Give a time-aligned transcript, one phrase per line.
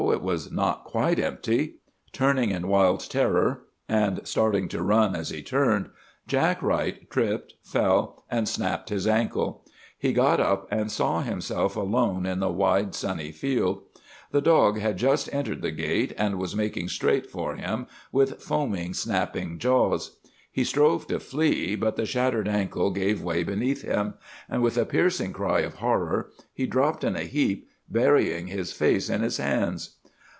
[0.11, 1.75] It was not quite empty!
[2.11, 5.89] Turning in wild terror, and starting to run as he turned,
[6.27, 9.63] Jack Wright tripped, fell, and snapped his ankle.
[9.99, 13.83] He got up, and saw himself alone in the wide, sunny field.
[14.31, 18.95] The dog had just entered the gate, and was making straight for him with foaming,
[18.95, 20.17] snapping jaws.
[20.51, 24.15] He strove to flee, but the shattered ankle gave way beneath him;
[24.49, 29.09] and, with a piercing cry of horror, he dropped in a heap, burying his face
[29.09, 29.97] in his hands.